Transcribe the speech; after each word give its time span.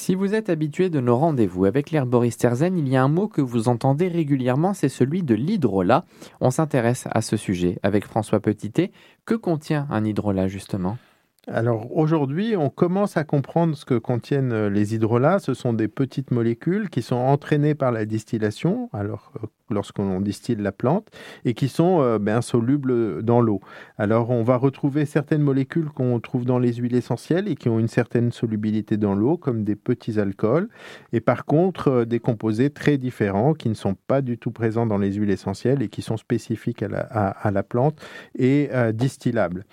Si 0.00 0.14
vous 0.14 0.32
êtes 0.32 0.48
habitué 0.48 0.90
de 0.90 1.00
nos 1.00 1.16
rendez-vous 1.16 1.64
avec 1.64 1.90
l'herboriste 1.90 2.44
Erzen, 2.44 2.78
il 2.78 2.88
y 2.88 2.96
a 2.96 3.02
un 3.02 3.08
mot 3.08 3.26
que 3.26 3.40
vous 3.40 3.68
entendez 3.68 4.06
régulièrement, 4.06 4.72
c'est 4.72 4.88
celui 4.88 5.24
de 5.24 5.34
l'hydrolat. 5.34 6.04
On 6.40 6.52
s'intéresse 6.52 7.08
à 7.10 7.20
ce 7.20 7.36
sujet 7.36 7.80
avec 7.82 8.04
François 8.04 8.38
Petitet. 8.38 8.92
Que 9.26 9.34
contient 9.34 9.88
un 9.90 10.04
hydrolat 10.04 10.46
justement? 10.46 10.98
Alors 11.50 11.96
aujourd'hui, 11.96 12.56
on 12.56 12.68
commence 12.68 13.16
à 13.16 13.24
comprendre 13.24 13.74
ce 13.74 13.86
que 13.86 13.94
contiennent 13.94 14.52
euh, 14.52 14.68
les 14.68 14.94
hydrolats. 14.94 15.38
Ce 15.38 15.54
sont 15.54 15.72
des 15.72 15.88
petites 15.88 16.30
molécules 16.30 16.90
qui 16.90 17.00
sont 17.00 17.16
entraînées 17.16 17.74
par 17.74 17.90
la 17.90 18.04
distillation, 18.04 18.90
alors 18.92 19.32
euh, 19.42 19.46
lorsqu'on 19.70 20.20
distille 20.20 20.56
la 20.56 20.72
plante, 20.72 21.08
et 21.46 21.54
qui 21.54 21.68
sont 21.68 22.00
euh, 22.02 22.18
ben, 22.18 22.42
solubles 22.42 23.22
dans 23.22 23.40
l'eau. 23.40 23.60
Alors 23.96 24.28
on 24.28 24.42
va 24.42 24.56
retrouver 24.58 25.06
certaines 25.06 25.40
molécules 25.40 25.88
qu'on 25.88 26.20
trouve 26.20 26.44
dans 26.44 26.58
les 26.58 26.74
huiles 26.74 26.94
essentielles 26.94 27.48
et 27.48 27.54
qui 27.54 27.70
ont 27.70 27.78
une 27.78 27.88
certaine 27.88 28.30
solubilité 28.30 28.98
dans 28.98 29.14
l'eau, 29.14 29.38
comme 29.38 29.64
des 29.64 29.76
petits 29.76 30.20
alcools, 30.20 30.68
et 31.14 31.20
par 31.20 31.46
contre 31.46 32.04
des 32.04 32.20
composés 32.20 32.68
très 32.68 32.98
différents 32.98 33.54
qui 33.54 33.70
ne 33.70 33.74
sont 33.74 33.94
pas 33.94 34.20
du 34.20 34.36
tout 34.36 34.50
présents 34.50 34.86
dans 34.86 34.98
les 34.98 35.12
huiles 35.12 35.30
essentielles 35.30 35.82
et 35.82 35.88
qui 35.88 36.02
sont 36.02 36.18
spécifiques 36.18 36.82
à 36.82 37.50
la, 37.50 37.62
plante 37.62 38.00
et 38.38 38.70
distillables. 38.92 39.64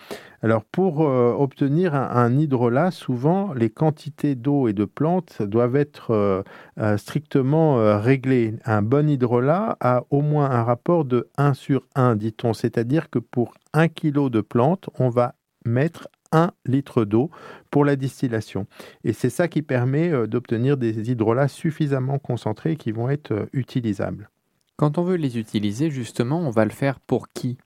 Alors 0.46 0.64
pour 0.64 1.02
euh, 1.02 1.34
obtenir 1.66 1.96
un, 1.96 2.38
hydrolat, 2.38 2.92
souvent 2.92 3.52
les 3.54 3.72
quantités 3.72 4.36
d'eau 4.36 4.68
et 4.68 4.74
de 4.74 4.86
plantes 4.86 5.42
doivent 5.42 5.76
être 5.76 6.12
euh, 6.12 6.44
euh, 6.80 6.96
strictement 6.98 8.00
réglées. 8.00 8.54
Un 8.66 8.84
bon 8.84 9.10
hydrolat 9.10 9.78
a 9.80 10.04
au 10.12 10.22
moins 10.22 10.52
un 10.52 10.64
rapport 10.64 11.06
de 11.06 11.28
1 11.38 11.56
sur 11.56 11.82
1, 11.96 12.18
dit-on, 12.18 12.54
c'est-à-dire 12.54 13.10
que 13.10 13.18
pour 13.18 13.56
1 13.74 13.88
kg 13.88 14.30
de 14.30 14.42
plantes, 14.42 14.90
on 15.00 15.10
va 15.10 15.34
mettre 15.66 16.08
1 16.32 16.52
litre 16.68 17.04
d'eau 17.04 17.32
pour 17.72 17.84
la 17.84 17.96
distillation. 17.96 18.68
Et 19.04 19.14
c'est 19.14 19.32
ça 19.32 19.48
qui 19.48 19.64
permet 19.64 20.28
d'obtenir 20.28 20.78
des 20.78 21.10
hydrolats 21.10 21.48
suffisamment 21.48 22.20
concentrés 22.20 22.76
qui 22.76 22.92
vont 22.92 23.10
être 23.10 23.48
utilisables. 23.54 24.30
Quand 24.78 25.00
on 25.00 25.04
veut 25.04 25.16
les 25.16 25.40
utiliser, 25.40 25.90
justement, 25.90 26.40
on 26.40 26.52
va 26.52 26.66
le 26.66 26.72
faire 26.72 27.00
pour 27.00 27.30
qui? 27.30 27.58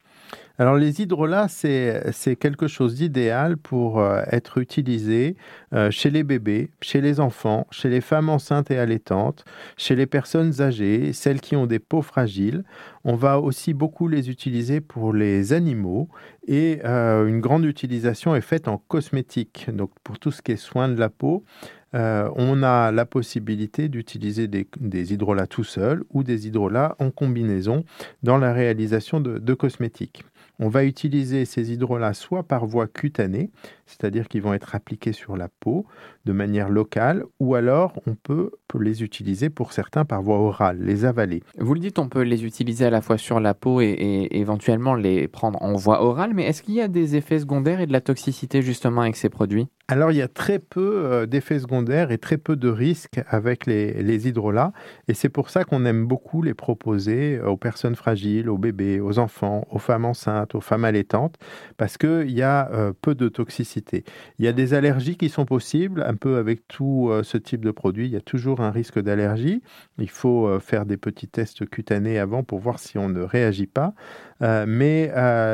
Alors 0.60 0.76
les 0.76 1.02
hydrolats, 1.02 1.48
c'est 1.48 2.36
quelque 2.38 2.68
chose 2.68 2.96
d'idéal 2.96 3.56
pour 3.56 4.02
euh, 4.02 4.24
être 4.30 4.58
utilisé 4.58 5.38
euh, 5.74 5.90
chez 5.90 6.10
les 6.10 6.24
bébés, 6.24 6.70
chez 6.82 7.00
les 7.00 7.22
enfants, 7.22 7.66
chez 7.72 7.88
les 7.88 8.02
femmes 8.02 8.28
enceintes 8.28 8.70
et 8.70 8.78
allaitantes, 8.78 9.46
chez 9.78 9.96
les 9.96 10.06
personnes 10.06 10.60
âgées, 10.60 11.14
celles 11.14 11.40
qui 11.40 11.56
ont 11.56 11.66
des 11.66 11.80
peaux 11.80 12.02
fragiles. 12.02 12.66
On 13.06 13.16
va 13.16 13.40
aussi 13.40 13.74
beaucoup 13.74 14.10
les 14.10 14.30
utiliser 14.30 14.82
pour 14.82 15.14
les 15.14 15.54
animaux 15.54 16.10
et 16.46 16.82
euh, 16.84 17.26
une 17.26 17.40
grande 17.40 17.64
utilisation 17.64 18.36
est 18.36 18.42
faite 18.42 18.68
en 18.68 18.80
cosmétique, 18.80 19.70
donc 19.72 19.92
pour 20.04 20.20
tout 20.20 20.32
ce 20.32 20.42
qui 20.42 20.52
est 20.52 20.58
soin 20.58 20.90
de 20.90 21.00
la 21.00 21.08
peau. 21.08 21.46
on 21.94 22.64
a 22.64 22.92
la 22.92 23.06
possibilité 23.06 23.88
d'utiliser 23.88 24.50
des, 24.50 25.14
hydrolats 25.14 25.48
tout 25.48 25.64
seuls 25.64 26.04
ou 26.10 26.24
des 26.24 26.48
hydrolats 26.48 26.98
en 27.00 27.12
combinaison 27.12 27.86
dans 28.24 28.38
la 28.38 28.52
réalisation 28.52 29.22
de 29.22 29.54
cosmétiques. 29.54 30.26
On 30.62 30.68
va 30.68 30.84
utiliser 30.84 31.46
ces 31.46 31.72
hydrolats 31.72 32.14
soit 32.14 32.44
par 32.44 32.66
voie 32.66 32.88
cutanée, 32.88 33.50
c'est-à-dire 33.86 34.28
qu'ils 34.28 34.42
vont 34.42 34.54
être 34.54 34.76
appliqués 34.76 35.14
sur 35.14 35.38
la 35.38 35.48
peau 35.48 35.86
de 36.26 36.34
manière 36.34 36.70
locale, 36.70 37.24
ou 37.40 37.56
alors 37.56 37.94
on 38.06 38.16
peut, 38.16 38.52
les 38.80 39.02
utiliser 39.02 39.50
pour 39.50 39.74
certains 39.74 40.06
par 40.06 40.22
voie 40.22 40.38
orale, 40.38 40.78
les 40.80 41.04
avaler. 41.06 41.42
Vous 41.58 41.74
le 41.74 41.80
dites, 41.80 41.98
on 41.98 42.08
peut 42.08 42.22
les 42.22 42.46
utiliser 42.46 42.86
à 42.86 42.90
la 42.90 43.02
fois 43.02 43.18
sur 43.18 43.40
la 43.40 43.54
peau 43.54 43.82
et, 43.82 44.28
éventuellement 44.32 44.94
les 44.94 45.28
prendre 45.28 45.62
en 45.64 45.74
voie 45.74 46.04
orale, 46.04 46.34
mais 46.36 46.44
est-ce 46.44 46.62
qu'il 46.62 46.76
y 46.76 46.82
a 46.82 46.88
des 46.88 47.16
effets 47.16 47.40
secondaires 47.40 47.80
et 47.80 47.88
de 47.88 47.94
la 47.94 48.02
toxicité 48.02 48.62
justement 48.62 49.02
avec 49.02 49.16
ces 49.16 49.30
produits? 49.30 49.68
Alors, 49.88 50.12
il 50.12 50.18
y 50.18 50.22
a 50.22 50.28
très 50.28 50.60
peu 50.60 51.04
euh, 51.04 51.26
d'effets 51.26 51.58
secondaires 51.58 52.12
et 52.12 52.20
très 52.20 52.38
peu 52.38 52.56
de 52.56 52.70
risques 52.70 53.22
avec 53.28 53.66
les, 53.66 54.04
les 54.04 54.28
hydrolats. 54.28 54.72
Et 55.08 55.16
c'est 55.16 55.30
pour 55.30 55.50
ça 55.50 55.64
qu'on 55.64 55.84
aime 55.84 56.06
beaucoup 56.06 56.44
les 56.44 56.54
proposer 56.54 57.40
aux 57.42 57.58
personnes 57.58 57.96
fragiles, 57.96 58.50
aux 58.50 58.60
bébés, 58.60 59.00
aux 59.00 59.18
enfants, 59.18 59.66
aux 59.72 59.80
femmes 59.80 60.06
enceintes, 60.06 60.49
aux 60.56 60.62
femmes 60.62 60.86
allaitantes, 60.86 61.36
parce 61.78 61.98
qu'il 61.98 62.32
y 62.32 62.42
a 62.42 62.70
euh, 62.72 62.94
peu 63.02 63.16
de 63.16 63.30
toxicité. 63.30 64.04
Il 64.38 64.46
y 64.46 64.48
a 64.48 64.54
des 64.54 64.74
allergies 64.74 65.18
qui 65.18 65.30
sont 65.30 65.46
possibles, 65.46 66.04
un 66.08 66.16
peu 66.16 66.38
avec 66.38 66.68
tout 66.68 67.10
euh, 67.10 67.24
ce 67.24 67.38
type 67.38 67.64
de 67.66 67.72
produit. 67.72 68.08
Il 68.08 68.12
y 68.12 68.18
a 68.18 68.22
toujours 68.22 68.62
un 68.62 68.72
risque 68.72 69.00
d'allergie. 69.00 69.62
Il 69.98 70.10
faut 70.10 70.60
faire 70.60 70.86
des 70.86 70.98
petits 70.98 71.28
tests 71.28 71.68
cutanés 71.70 72.20
avant 72.20 72.44
pour 72.44 72.60
voir 72.60 72.80
si 72.80 72.98
on 72.98 73.10
ne 73.10 73.22
réagit 73.22 73.68
pas. 73.68 73.94
Mais 74.42 75.12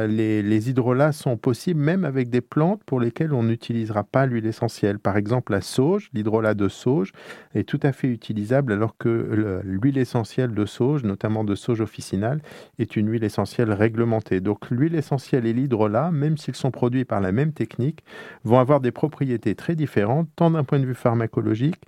les, 0.07 0.41
les 0.41 0.69
hydrolats 0.69 1.11
sont 1.11 1.37
possibles 1.37 1.79
même 1.79 2.05
avec 2.05 2.29
des 2.29 2.41
plantes 2.41 2.83
pour 2.85 2.99
lesquelles 2.99 3.33
on 3.33 3.43
n'utilisera 3.43 4.03
pas 4.03 4.25
l'huile 4.25 4.45
essentielle. 4.45 4.99
Par 4.99 5.17
exemple, 5.17 5.51
la 5.51 5.61
sauge, 5.61 6.09
l'hydrolat 6.13 6.53
de 6.53 6.67
sauge, 6.67 7.11
est 7.53 7.67
tout 7.67 7.79
à 7.83 7.91
fait 7.91 8.07
utilisable 8.07 8.73
alors 8.73 8.97
que 8.97 9.61
l'huile 9.63 9.97
essentielle 9.97 10.53
de 10.53 10.65
sauge, 10.65 11.03
notamment 11.03 11.43
de 11.43 11.55
sauge 11.55 11.81
officinale, 11.81 12.41
est 12.79 12.95
une 12.95 13.09
huile 13.09 13.23
essentielle 13.23 13.71
réglementée. 13.71 14.39
Donc 14.41 14.69
l'huile 14.69 14.95
essentielle 14.95 15.45
et 15.45 15.53
l'hydrolat, 15.53 16.11
même 16.11 16.37
s'ils 16.37 16.55
sont 16.55 16.71
produits 16.71 17.05
par 17.05 17.21
la 17.21 17.31
même 17.31 17.53
technique, 17.53 18.03
vont 18.43 18.59
avoir 18.59 18.81
des 18.81 18.91
propriétés 18.91 19.55
très 19.55 19.75
différentes, 19.75 20.29
tant 20.35 20.51
d'un 20.51 20.63
point 20.63 20.79
de 20.79 20.85
vue 20.85 20.95
pharmacologique 20.95 21.81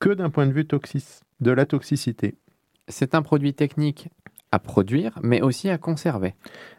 que 0.00 0.10
d'un 0.10 0.30
point 0.30 0.46
de 0.46 0.52
vue 0.52 0.66
de 1.40 1.50
la 1.50 1.64
toxicité. 1.66 2.34
C'est 2.88 3.14
un 3.14 3.22
produit 3.22 3.54
technique 3.54 4.08
à 4.52 4.58
produire, 4.58 5.18
mais 5.22 5.40
aussi 5.40 5.68
à 5.70 5.78
conserver. 5.78 6.34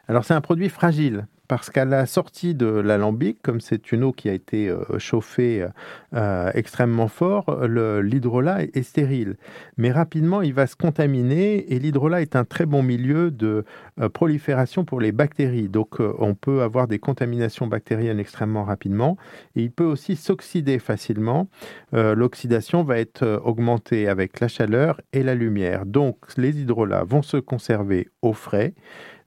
Alors 0.07 0.23
c'est 0.23 0.33
un 0.33 0.41
produit 0.41 0.69
fragile 0.69 1.27
parce 1.53 1.69
qu'à 1.69 1.85
la 1.85 2.07
sortie 2.07 2.55
de 2.55 2.65
l'alambic, 2.65 3.39
comme 3.43 3.61
c'est 3.61 3.91
une 3.91 4.03
eau 4.05 4.11
qui 4.11 4.27
a 4.27 4.33
été 4.33 4.69
euh, 4.69 4.97
chauffée 4.97 5.67
euh, 6.15 6.49
extrêmement 6.55 7.07
fort, 7.07 7.67
l'hydrolat 7.67 8.63
est, 8.63 8.81
stérile. 8.81 9.37
Mais 9.77 9.91
rapidement, 9.91 10.41
il 10.41 10.55
va 10.55 10.65
se 10.65 10.75
contaminer 10.75 11.71
et 11.71 11.77
l'hydrolat 11.77 12.23
est 12.23 12.35
un 12.35 12.43
très 12.43 12.65
bon 12.65 12.81
milieu 12.81 13.29
de 13.29 13.65
euh, 14.01 14.09
prolifération 14.09 14.83
pour 14.83 14.99
les 14.99 15.11
bactéries. 15.11 15.69
Donc 15.69 15.99
on 15.99 16.33
peut 16.33 16.63
avoir 16.63 16.87
des 16.87 16.97
contaminations 16.97 17.67
bactériennes 17.67 18.19
extrêmement 18.19 18.63
rapidement 18.63 19.15
et 19.55 19.61
il 19.61 19.71
peut 19.71 19.85
aussi 19.85 20.15
s'oxyder 20.15 20.79
facilement. 20.79 21.47
L'oxydation 21.91 22.83
va 22.83 22.97
être 22.97 23.41
augmentée 23.45 24.07
avec 24.07 24.39
la 24.39 24.47
chaleur 24.47 24.99
et 25.13 25.21
la 25.21 25.35
lumière. 25.35 25.85
Donc 25.85 26.17
les 26.35 26.59
hydrolats 26.59 27.03
vont 27.03 27.21
se 27.21 27.37
conserver 27.37 28.09
au 28.23 28.33
frais 28.33 28.73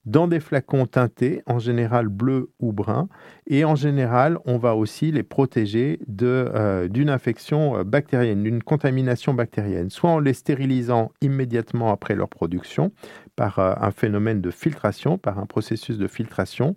dans 0.06 0.28
des 0.28 0.40
flacons 0.40 0.86
teintés, 0.86 1.42
en 1.46 1.58
général 1.58 2.08
bleu 2.08 2.50
ou 2.60 2.72
brun. 2.72 3.08
Et 3.48 3.64
en 3.64 3.74
général, 3.74 4.38
on 4.44 4.56
va 4.56 4.76
aussi 4.76 5.10
les 5.10 5.24
protéger 5.24 5.98
euh, 6.22 6.88
d'une 6.88 7.10
infection 7.10 7.76
euh, 7.76 7.84
bactérienne, 7.84 8.44
d'une 8.44 8.62
contamination 8.62 9.34
bactérienne, 9.34 9.90
soit 9.90 10.10
en 10.10 10.20
les 10.20 10.32
stérilisant 10.32 11.10
immédiatement 11.20 11.90
après 11.90 12.14
leur 12.14 12.28
production 12.28 12.92
par 13.34 13.58
euh, 13.58 13.74
un 13.80 13.90
phénomène 13.90 14.40
de 14.40 14.50
filtration, 14.50 15.18
par 15.18 15.38
un 15.40 15.46
processus 15.46 15.98
de 15.98 16.06
filtration, 16.06 16.76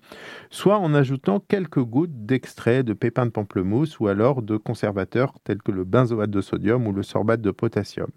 soit 0.50 0.79
en 0.79 0.94
ajoutant 0.95 1.39
quelques 1.39 1.84
gouttes 1.84 2.25
d'extrait 2.25 2.84
de 2.84 2.94
pépins 2.94 3.28
de 3.28 3.31
pamplemousse 3.31 4.00
ou 4.00 4.07
alors 4.07 4.41
de 4.41 4.57
conservateurs 4.57 5.34
tels 5.44 5.62
que 5.62 5.72
le 5.72 5.84
benzoate 5.84 6.31
de 6.31 6.41
sodium 6.41 6.88
ou 6.88 6.94
le 6.94 7.03
sorbate 7.03 7.41
de 7.41 7.51
potassium. 7.51 8.09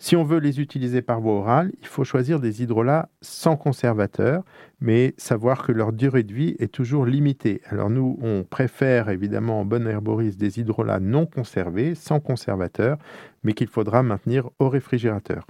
Si 0.00 0.14
on 0.14 0.22
veut 0.22 0.38
les 0.38 0.60
utiliser 0.60 1.02
par 1.02 1.20
voie 1.20 1.34
orale, 1.34 1.72
il 1.80 1.86
faut 1.86 2.04
choisir 2.04 2.38
des 2.38 2.62
hydrolats 2.62 3.08
sans 3.20 3.56
conservateur, 3.56 4.44
mais 4.80 5.12
savoir 5.16 5.66
que 5.66 5.72
leur 5.72 5.92
durée 5.92 6.22
de 6.22 6.32
vie 6.32 6.54
est 6.60 6.72
toujours 6.72 7.04
limitée. 7.04 7.62
Alors 7.66 7.90
nous, 7.90 8.16
on 8.22 8.44
préfère 8.44 9.08
évidemment 9.08 9.60
en 9.60 9.64
bonne 9.64 9.88
herboriste 9.88 10.38
des 10.38 10.60
hydrolats 10.60 11.00
non 11.00 11.26
conservés, 11.26 11.96
sans 11.96 12.20
conservateur, 12.20 12.96
mais 13.42 13.54
qu'il 13.54 13.66
faudra 13.68 14.04
maintenir 14.04 14.48
au 14.60 14.68
réfrigérateur. 14.68 15.44